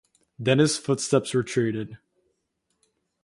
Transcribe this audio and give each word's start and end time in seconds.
Then 0.39 0.57
his 0.57 0.79
footsteps 0.79 1.35
retreated. 1.35 1.99